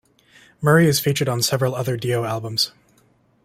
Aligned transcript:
Murray 0.61 0.87
is 0.87 0.99
featured 0.99 1.29
on 1.29 1.43
several 1.43 1.75
other 1.75 1.95
Dio 1.95 2.23
albums. 2.23 2.71